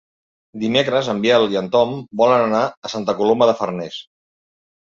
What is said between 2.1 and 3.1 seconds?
volen anar a